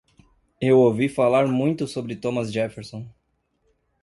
Eu 0.59 0.79
ouvir 0.79 1.09
falar 1.09 1.47
muito 1.47 1.85
sobre 1.87 2.15
Thomas 2.15 2.51
Jefferson. 2.51 3.07